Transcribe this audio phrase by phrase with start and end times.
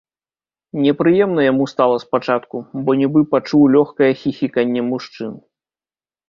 [0.85, 5.39] Непрыемна яму стала спачатку, бо нібы пачуў лёгкае хіхіканне мужчын.